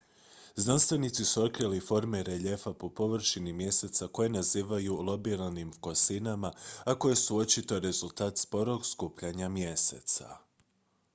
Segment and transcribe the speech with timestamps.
[0.55, 6.51] znanstvenici su otkrili forme reljefa po površini mjeseca koje nazivaju lobiranim kosinama
[6.85, 10.37] a koje su očito rezultat sporog skupljanja mjeseca